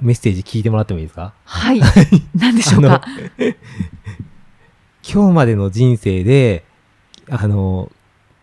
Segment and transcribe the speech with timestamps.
[0.00, 1.32] メッセージ聞いてもらってもいいですか？
[1.44, 1.80] はい。
[2.36, 3.02] 何でしょうか？
[5.08, 6.64] 今日までの人生で
[7.30, 7.90] あの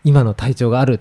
[0.02, 0.98] 今の体調があるっ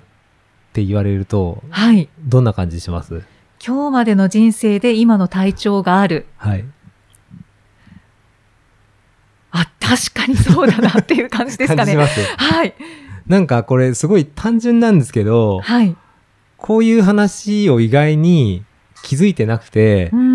[0.73, 2.09] て言われるとはい。
[2.19, 3.23] どんな感じします？
[3.65, 6.25] 今日までの人生で今の体調がある。
[6.37, 6.65] はい
[9.55, 11.95] あ、確かにそうだなっていう感じですかね。
[11.95, 12.37] 感じします？
[12.37, 12.73] はい。
[13.27, 15.95] なんかこれすごい単純なんですけど、はい。
[16.57, 18.63] こういう話を意外に
[19.03, 20.32] 気づいてなくてうー、ん。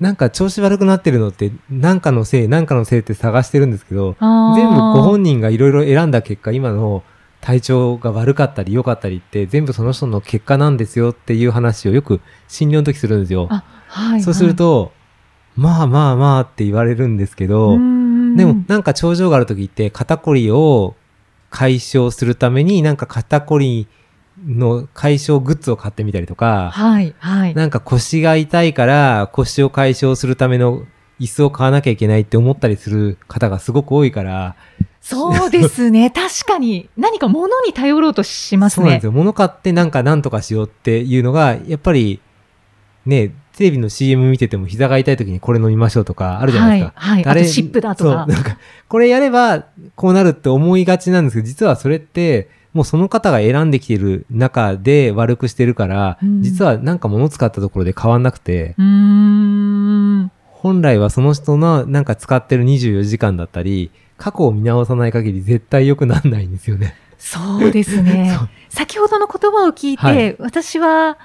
[0.00, 4.16] なんか調子悪くなってるのって、なんかのせい、なんかのせいって探してるんですけど、
[4.54, 7.02] 全部ご本人がいろいろ選んだ結果、今の
[7.40, 13.48] 体調が悪かったり良かったりって、全部その人の結果なんですよっていう話をよく診療の時するんですよ。
[13.50, 14.22] あ、はい。
[14.22, 14.92] そうすると、
[15.56, 20.94] まあまあまあって言われるんですけど、でもなんか症状がある時って肩こりを
[21.50, 23.88] 解消するためになんか肩こり
[24.46, 27.14] の解消グッズを買ってみたりとか、はい。
[27.18, 27.54] はい。
[27.54, 30.86] なんか腰が痛いから腰を解消するための
[31.20, 34.56] 椅子を買わなきゃいけないって思ったりする方がすごく多いから、
[35.00, 36.10] そうですね。
[36.14, 39.06] 確かに何か物に頼ろうとしますねそうなんです。
[39.06, 39.12] よ。
[39.12, 42.20] 物買ってなんかなんとかしようっていうのが、やっぱり
[43.06, 47.00] ね、テレビの CM 見てても膝が痛い時にこれ飲みましょうとかあるじゃないですか。
[47.00, 47.14] はい。
[47.16, 47.24] はい。
[47.26, 48.34] ああれと湿布だとかそう、。
[48.34, 49.64] なんか、これやれば
[49.96, 58.74] こうなるって思いがちなんですけど、実はそれって、もうその方が選んできてる中で悪くしてるから、うん実はなんか物使ったところで変わんなくて。
[60.58, 66.96] 本来はその人のなんか使ってる24時間だったり、過去を見直さない限り絶対良くならないんですよね。
[67.18, 68.36] そうですね。
[68.68, 71.16] 先ほどの言葉を聞いて、はい私は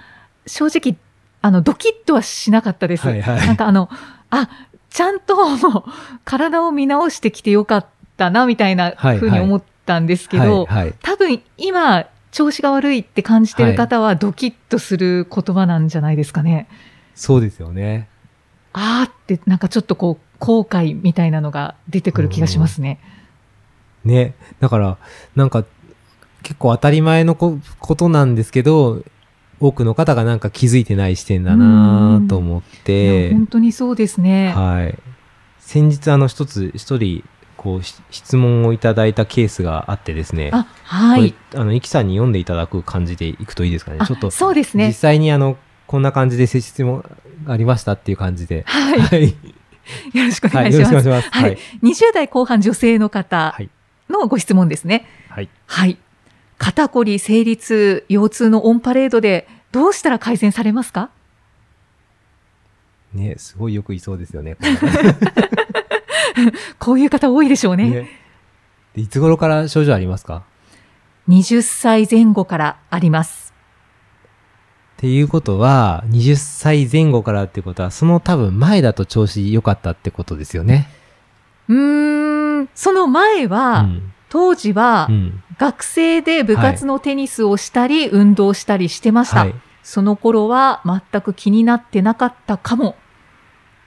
[0.45, 0.97] 正直、
[1.41, 3.07] あの、ドキッとはしなかったです。
[3.07, 3.89] はいはいなんかあの、
[4.29, 4.49] あ、
[4.89, 5.35] ちゃんと
[6.25, 7.85] 体を見直してきてよかっ
[8.17, 10.93] たな、みたいなはいふうに思ったんですけど、はい、はい。
[11.01, 16.67] 多分今、調子が悪いって感じてる方は、ドキッとする言葉なんじゃないですかね。
[17.15, 18.07] そうですよね。
[18.73, 22.99] あーって、なんかちょっとこう、後悔みたいなのが出てくる気がしますね。
[24.03, 24.33] ね。
[24.59, 24.97] だから、
[25.35, 25.63] なんか、
[26.41, 29.03] 結構当たり前のこことなんですけど、
[29.59, 34.51] 多くの方がなんか気づいてない視点だなと思って、本当にそうですね。
[34.53, 34.99] はい。
[35.59, 37.23] 先日あの一つ、一人、
[37.63, 40.49] こう、し質問をいただいたケースがあってですね。
[40.53, 41.33] あ、はい。
[41.55, 43.97] あの、イキさんに読んでいただく感じでいくといいですかね。
[44.01, 44.93] あちょっと、そうですね実。
[44.93, 45.57] 際にあの、
[45.87, 47.03] こんな感じで質問
[47.45, 48.63] がありましたっていう感じで。
[48.67, 48.99] はい。
[48.99, 49.29] はい。
[50.13, 50.71] よろしくおはい。
[50.71, 50.93] 願いします。
[50.93, 51.37] よろしくお願いします。
[51.37, 51.57] ははいい。
[51.91, 53.69] 20代後半女性の方はい。
[54.09, 55.05] のご質問ですね。
[55.29, 55.49] はい。
[55.65, 55.97] はい。
[56.57, 61.09] 肩こり、生理痛、腰痛のオンパレードでどうしたら改善されますか？
[63.13, 64.57] ね、すごいよくいそうですよね。
[66.79, 67.89] こういう方多いでしょうね。
[67.89, 68.09] ね
[68.95, 70.43] でいつ頃から症状ありますか
[71.27, 73.53] ？20歳前後からあります。
[74.97, 80.87] っていうことは、20歳前後からってことは、その多分前だと調子良かったってことですよね。
[81.67, 84.13] うーん、その前は、うん。
[84.29, 85.43] 当時はうん。
[85.59, 89.41] 学生で部活のテニスをしたり、運動したりしてました。
[89.41, 89.55] はい。
[89.83, 92.95] その頃は全く気になってなかったかも。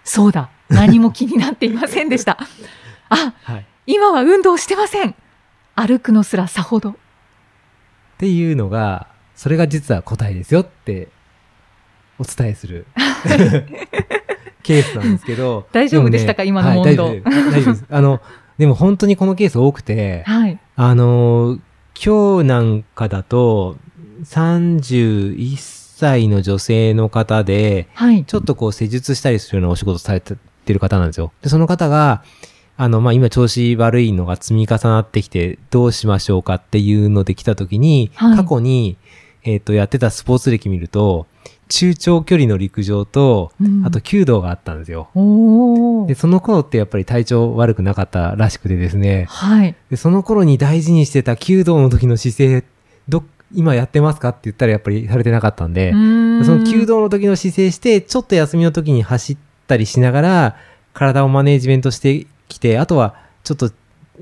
[0.04, 0.50] そうだ。
[0.68, 2.38] 何も気になっていませんでした。
[3.08, 3.66] あ、はい。
[3.86, 5.14] 今は運動してません。
[5.74, 6.90] 歩くのすらさほど。
[6.90, 6.94] っ
[8.18, 11.08] ていうのが、それが実は答えですよって、
[12.18, 12.86] お伝えする
[14.62, 15.68] ケースなんですけど。
[15.72, 17.32] 大丈夫でしたかもね今の問答はい大
[17.62, 17.84] 丈夫です。
[17.90, 18.20] あの、
[18.58, 20.58] でも本当にこのケース多くて、はい。
[20.76, 21.60] あのー
[21.98, 23.78] 今日なんかだと、
[24.24, 28.24] 31歳の女性の方で、はい。
[28.24, 30.36] ちょっとこう施術したりするようなお仕事されて
[30.72, 31.32] る方なんですよ。
[31.42, 32.22] で、その方が、
[32.76, 38.96] あの、まあ、今調子悪いのが積み重なってきて、どうしましょうかっていうので来た時に、はい過去に、
[39.44, 41.26] えっ、と、やってたスポーツ歴見ると、
[41.68, 45.08] 中長距離の陸上と、うんあと弓道があったんですよ。
[46.06, 46.14] で。
[46.14, 49.74] その頃ってやっぱり体調悪くなかったらしくてですね、はい。
[49.90, 52.64] で、その頃に大事にしてた弓道の時の姿勢、
[53.08, 53.24] ど、
[53.54, 59.36] 今やってますかって言ったらやっぱりされてなかったんで、その弓道の時の姿勢して、ちょっと休みの時に走っ
[59.66, 60.56] たりしながら、
[60.92, 63.14] 体をマネージメントしてきて、あとは
[63.44, 63.70] ちょっと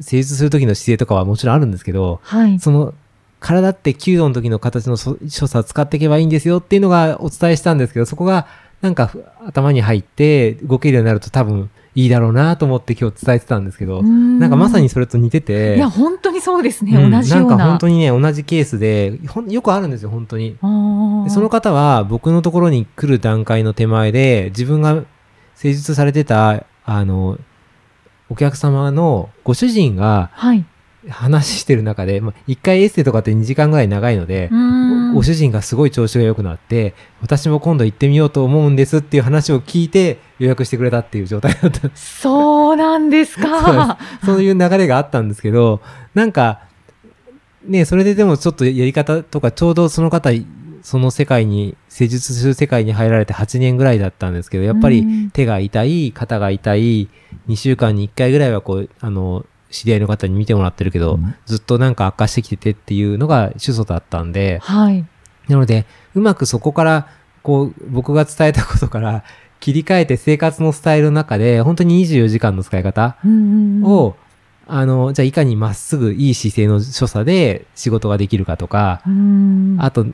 [0.00, 2.58] 施術する時の姿勢とかはもちろんあるんですけど、はい。
[2.58, 2.94] その
[3.40, 8.46] 体って弓道の時の形のそ所作使っていけばいいんですよっていうのがお伝えしたんですけど、そこが
[8.80, 14.10] なんかふ頭に入って動けるようになると多分いいだろうなと思って今日伝えてたんですけど、な
[14.40, 16.96] なんかまさにそれと似てて、いや、本当にそうですね。
[16.96, 17.54] うん同じような。
[17.54, 20.56] んか本当にね、同じケースで、よくあるんですよ、本当に。
[20.60, 20.66] そ
[21.40, 25.04] の方は僕のところに来る段階の手前で、自分が
[25.56, 27.38] 施術されてた、あの、
[28.28, 30.64] お客様のご主人がはい。
[31.08, 34.50] 話してる中で、まあ、1回エッセイとかって2時間ぐらい長いので、
[35.14, 42.20] ご主人がすごい調子が良くなって、私も今度行ってみようと思うんですっていう話を聞いて予約してくれたっていう状態だったんです。
[42.20, 43.98] そうなんですか。
[44.24, 45.80] そういう流れがあったんですけど、
[46.14, 46.60] なんか、
[47.66, 50.30] ね、それででもちょっとやり方とか、ちょうどその方、
[50.84, 55.30] その世界に、施術する世界に入られて8年ぐらいだったんですけど、やっぱりうん。
[55.30, 57.08] 手が痛い、肩が痛い、
[57.48, 65.06] 2週間に1回ぐらいはこう、あの、知り合いの方に見てもらってるけど、ずっとなんか悪化してきててっていうのが主訴だったんで、はい。
[65.48, 67.08] なので、うまくそこから、
[67.42, 69.24] こう、僕が伝えたことから
[69.60, 73.84] 切り替えて生活のスタイルの中で、本当に24時間の使い方うんうんうん。
[73.84, 74.16] を、
[74.66, 79.76] あの、じゃあいかにまっすぐいい姿勢の所作で仕事ができるかとか、うん。
[79.80, 80.06] あと、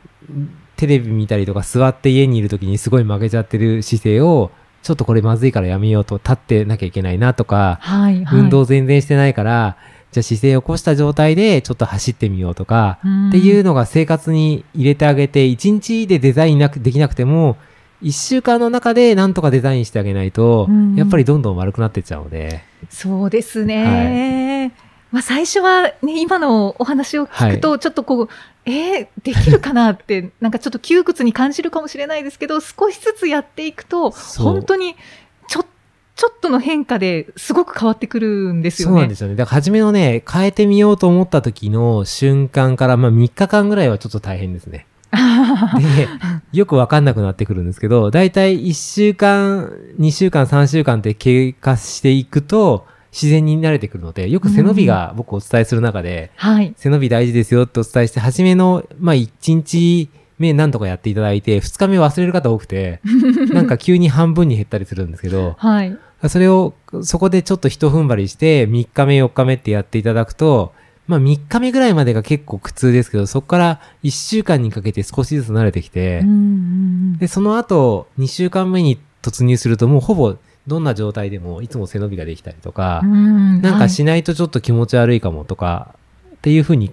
[0.77, 4.50] テレビ見たりとか座って家にいる時にすごい曲げちゃってる姿勢を、
[4.82, 8.25] ちょっとこれまずいからやめようと、立ってなきゃいけないなとか、はい。
[8.25, 9.77] はい運動全然してないから、
[10.12, 12.99] じゃあ姿勢を起こした状態でちょっと走ってみようとか、
[13.29, 17.56] っていうのが生活に入れてあげて、1日でデザインなくできなくても、
[18.03, 24.73] 1週間の中でなんとかデザインしてあげないとうん、やっぱりどんどん悪くなってっちゃうので、そうですね。
[25.11, 28.29] まあ最初はね、今のお話を聞くと、ちょっとこう、
[28.66, 34.96] えーできるかなって、 なんかちょっと窮屈に感じるかもしれないですけど、少しずつやっていくと、本当に、
[35.48, 35.64] ちょ、
[36.14, 38.92] ちょっとの変化ですごく変わってくるんですよね。
[38.92, 39.36] そうなんですよね。
[39.36, 44.86] だから初めのね、変えてみようと思った時の瞬間から、まあ3日間ぐらいはちょっと大変ですね。
[45.80, 46.08] で、
[46.52, 56.72] よくわかんなくなってくるんですけど、だいたい1週間、2週間、3週間って経過していくと、自然に慣れてくるので、よく背伸びが僕お伝えする中で、はい。
[56.76, 60.08] 背伸び大事ですよってお伝えして、初めの、まあ、1日
[60.38, 63.00] 目何とかやっていただいて、2日目忘れる方多くて、
[63.52, 65.96] なんか急に半分に減ったりするんですけど、はい。
[66.28, 70.72] それを、そこでちょっと一踏ん張りして、3日目、4日目ってやっていただくと、
[71.06, 80.36] まあ3日目ぐらいまでが結構苦痛ですけど、そこから1週間にかけて少しずつ慣れてきてうん、うんで、その後、2週間目に突入すると、もうほぼ
[80.66, 85.94] どんな状態でもいつも背伸びができたりとかう、んなんかはいしないとちょっと気持ち悪いかもとか、
[86.34, 86.92] っていうふうに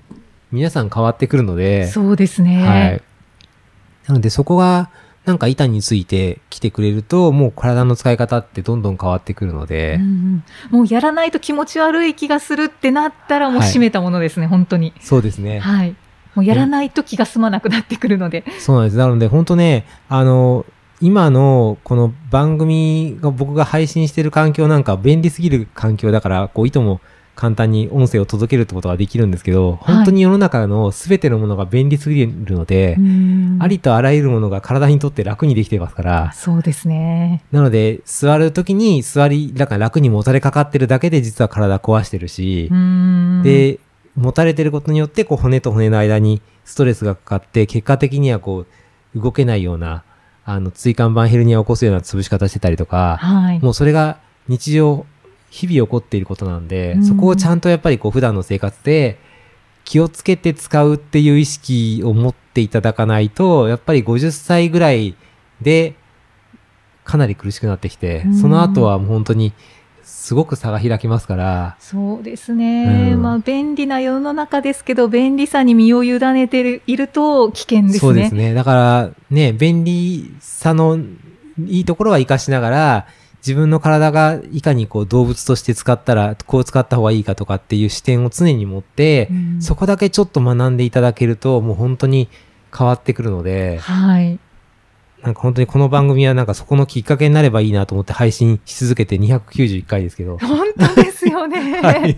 [0.52, 2.66] 皆さん変わってくるので、そうですね。
[2.66, 3.02] はい。
[4.08, 4.90] なのでそこが、
[5.26, 14.94] なんか板について来てくれると、もう体の使い方ってどんどん変わってくるので、うんうんもうやらないと気持ち悪い気がするってなったらもうはい閉めたものですね、本当に。
[15.02, 15.60] そうですね。
[15.60, 15.96] はい。
[16.36, 18.46] もうやらないと気が済まなくなってくるので。
[18.60, 18.98] そうなんです。
[18.98, 20.66] なので本当ね、あの、
[21.00, 27.02] 今のこの番組が僕が配信してる環境なんか便利すぎる環境だから、こういとも
[27.36, 33.58] 簡単に音声を届けるってことができるんですけど、本当に世の中の全てのものが便利すぎるので、うん。
[33.62, 37.44] ありとあらゆるものが体にとって楽にできてますから、そうですね。
[37.52, 43.80] なので座るときに座り、だから楽にもたれかかってるだけで実は体壊してるしう、ん、で、
[44.16, 48.66] 持たれてることによって、こう、骨と骨の間にストレスがかかって、結果的にはこ
[49.16, 50.04] う、動けないような、
[50.50, 53.60] あの、椎間板ヘルニアを起こすような潰し方してたりとか、はい。
[53.60, 54.18] もうそれが
[54.48, 55.06] 日常、
[55.50, 59.20] 日々起こっていることなんで、うんそこをちゃんとやっぱりこう、普段の生活で
[59.84, 65.16] 気をつけて使うっていう意識を持っていただかないと、やっぱり50歳ぐらい
[65.62, 65.96] で、
[67.04, 69.52] かなり苦しくなってきてうん、その後はもう本当に、
[70.08, 73.12] すごく差が開きますから、そうですね。
[73.14, 78.00] うんまあ、便利な世の中ですけど、便利さに身を委ねてるいると危険ですね。
[78.00, 78.54] そうですね。
[78.54, 80.98] だから、ね、便利さの
[81.66, 83.08] いいところは活かしながら、
[83.40, 92.30] 自分の体がいかにこう動物として使ったら、こう使った方がいいかとかっていう視点を常に持って、うんそこだけちょっと学んでいただけると、もう本当に
[92.78, 94.40] 変わってくるので、はい。
[95.28, 100.38] なんか本当にこの番組はなんかそこのきっかけになればいいなと思って配信し続けて291回ですけど。
[100.38, 101.58] 本当ですよね。
[101.84, 102.18] はい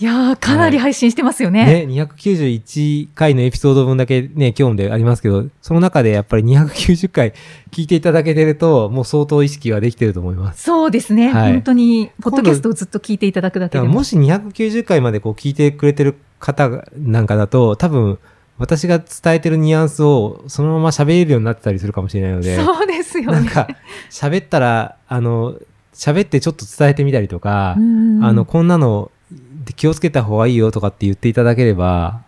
[0.00, 1.86] い、やー、かなり配信してますよね。
[1.86, 7.34] ね、291回のエピソード分だけね、今日でありますけど、その中でやっぱり290回
[7.70, 10.64] 聞いていただけてると、もう相当意識はできてると思います。
[10.64, 11.28] そうですね。
[11.32, 13.94] はい本当に、ポッドキャストをずっと聞いていただくだけでも。
[13.94, 18.18] もし290回までこう聞いてくれてる方がなんかだと、多分、
[18.58, 23.40] 私が伝えてるニュアンスをそのまま喋れるようになってたりするかもしれないので、そうですよね。
[23.40, 23.68] なんか、
[24.10, 25.58] 喋ったら、あの、
[25.94, 29.10] 喋ってちょっと伝えてみたりとか、うんあの、こんなの
[29.76, 32.22] 気をつけた方がいいよとかって言っていただければ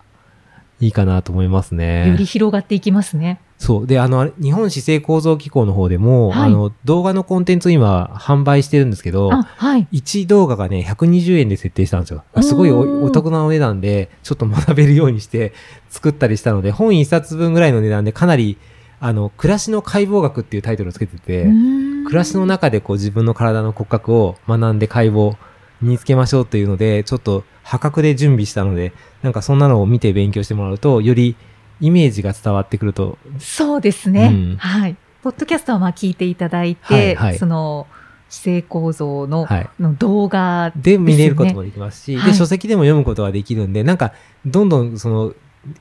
[0.81, 2.09] いいかなと思いますね。
[2.09, 3.41] より広がっていきますね。
[3.61, 3.87] そう。
[3.87, 9.87] で、あの、日本姿勢構造機構の方でも、はいあの、動画のコンテンツを今販売してるんですけど、あ、はい。
[9.93, 12.25] 1動画がね、120円で設定したんですよ。
[12.41, 15.53] すごいお得なお値段で、ちょっと学べるようにして
[15.91, 18.57] 作ったりしたので、本1冊分ぐらいの値段でかなり、
[18.99, 25.37] あの、暮らしの解剖学っていうタイトルをつけてて、暮暮らしの中でこう自分の体の骨格を学んで解剖、
[25.83, 31.37] 身につけましょうっていうので、ちょっと破格で準備したので、なんかそんなのを見て勉強してもらうと、より
[31.81, 34.31] イメージが伝わってくると、そうですね。
[34.33, 34.97] うんはい。
[35.23, 37.87] ポッドキャストはまあ聞いていただいて、はいはいその
[38.31, 39.71] 姿勢構造の,、はい。
[39.81, 44.13] の動画で見れることもできますし、はいで、書籍でも読むことができるんで、なんか、
[44.47, 45.35] どんどんその、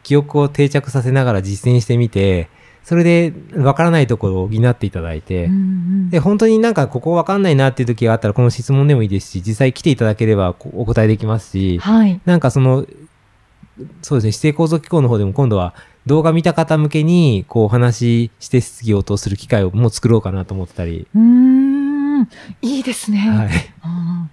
[0.03, 2.49] 記憶を定着させながら実践してみて、
[2.83, 12.19] それで、わからないところを補っていただいて、うんうんで、本当になんかここわかんないなっていう時があったら、この質問でもいいですし、実際来ていただければこお答えできますし、はい。
[12.25, 12.85] なんかその、
[14.01, 15.73] そうですね、姿勢構造機構の方でも今度は
[16.05, 22.29] 動画見た方向けに、こうお話しして質疑応答する機会をもう作ろうかなと思ってたり、うーん。
[22.61, 23.19] いいですね。
[23.19, 23.49] はい。
[23.85, 24.29] うん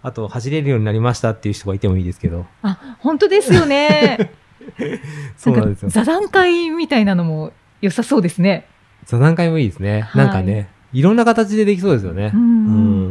[0.00, 4.32] あと、走れるようになりましたっていう人がいてもいいですけど、あ、本当ですよね。
[5.36, 5.92] そうなんですよか。
[5.92, 8.66] 座談会みたいなのも良さそうですね。
[9.04, 10.02] 座談会もいいですね。
[10.02, 12.30] はいなんかね、いろんな形でできそうですよね。
[12.32, 12.44] うんう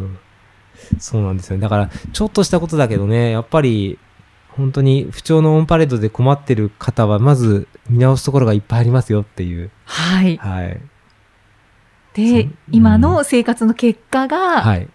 [0.05, 0.17] ん
[0.99, 1.61] そうなんですよね。
[1.61, 3.99] だから、ちょっとしたことだけどね、やっぱり、
[4.57, 9.69] 本当に不調のオンパレードで困ってる方は、まず見直すところがいっぱいありますよっていう。
[9.85, 10.37] はい。
[10.37, 10.81] はい。
[12.15, 14.89] でそう、今の生活の結果が、はい。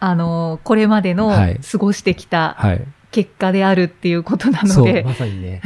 [0.00, 2.86] あの、これまでのはい過ごしてきたはい。
[3.10, 5.60] 結果であるっていうことなそう、ので、まさにね。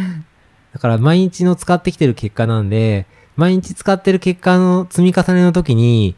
[0.73, 6.17] だから、毎日の使ってきてる結果なんで、毎日使ってる結果の積み重ねの時に、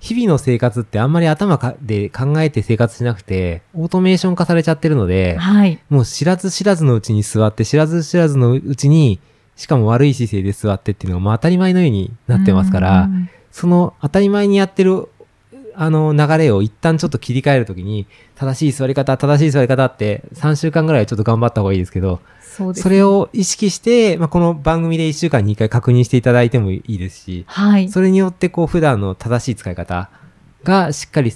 [0.00, 5.78] 日々の生活ってあんまり頭かで考えて生活しなくて、オートメーション化されちゃってるので、はい。
[5.88, 9.20] もう知らず知らずのうちに座って、知らず知らずのうちに、
[9.56, 15.08] しかも悪い姿勢で座ってっていうのがもう当たり前のようになってますから、うんその当たり前にやってる、
[15.80, 22.82] あの流れを一旦ちょっと切り替えるときに、正しい座り方、正しい座り方って3週間ぐらいちょっと頑張った方がいいですけど、そうです。
[22.82, 27.88] それを意識して、まあ、この番組で1週間に1回確認していただいてもいいですし、はい。
[27.90, 30.10] それによってこう普段の正しい使い方
[30.64, 31.32] がしっかり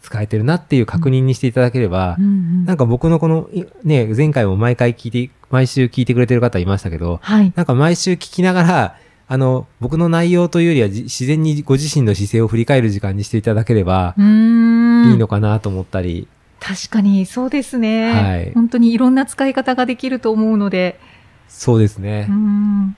[0.00, 7.52] 使えてるなっていう確認にしていただければ、うんうんなんか僕のこの、いね、前回も毎回聞いて、毎週聞いてくれてる方いましたけど、はい。
[7.56, 8.96] なんか毎週聞きながら、
[9.32, 16.26] あの、僕の内容というよりはじ自然にご自身の姿勢を振り返る時間にしていただければいいのかなと思ったり、
[16.58, 18.52] 確かにそうですね、はい。
[18.54, 20.98] 本当にいろんな使い方ができると思うので、
[21.46, 22.26] そうですね。
[22.28, 22.96] うん。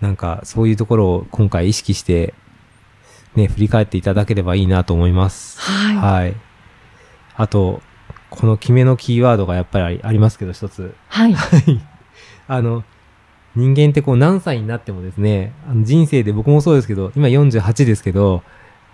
[0.00, 2.34] なんかそういうところを今回意識して、
[3.34, 5.60] ね、振り返っていただければいいなと思います。
[5.60, 6.36] はい、はい。
[7.34, 7.82] あと、
[8.30, 10.94] この決めのキーワードがやっぱりありありますけど、一つ。
[11.08, 11.34] はい、
[12.46, 12.84] あの、
[13.58, 18.42] 人間ってこう何歳になってもですね、あの人生で僕もそうですけど、今48ですけど、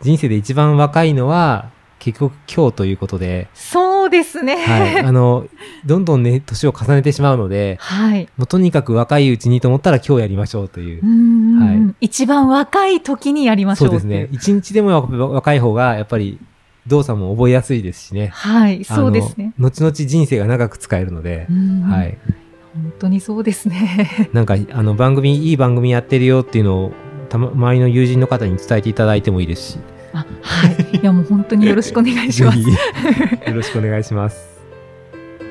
[0.00, 4.56] 人生で一番若いのは結局今日ということで、そうですね。
[4.56, 4.98] はい。
[5.04, 5.46] あの、
[5.84, 8.28] どんどんね、年を重ねてしまうので、はい。
[8.38, 11.06] もうとにかく若いうちにと思ったら今日やりましょうというう。
[11.06, 13.88] んはい一番若い時にやりましょう。
[13.88, 14.28] そうですね。
[14.32, 16.38] 一日でも若い方が、やっぱり
[16.86, 18.28] 動作も覚えやすいですしね。
[18.28, 19.52] はい、そうですね。
[19.58, 22.16] 後々人生が長く使えるのでう、んはい。
[22.74, 24.30] 本当にそうですね。
[24.34, 26.92] なんか、あの、番組、いい番組やってるよっていうのを、
[27.28, 29.78] たま、周りの友人の方に伝えていただいてもいいですし。
[30.12, 30.96] あはい。
[30.96, 32.58] いや、もう本当によろしくお願いします。
[32.58, 32.66] よ
[33.54, 34.60] ろしくお願いします。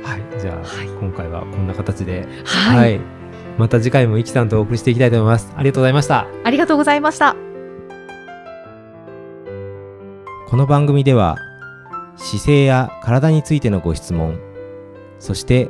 [0.04, 0.22] はい。
[0.40, 2.28] じゃあ、はい今回はこんな形で。
[2.46, 3.00] はい。
[3.58, 5.54] また次回もイキさんとお送りしていきたいと思います。
[5.56, 6.28] ありがとうございました。
[6.44, 7.36] ありがとうございました。
[10.48, 11.38] この番組では
[12.16, 14.40] 姿勢や体についてのご質問
[15.18, 15.70] そして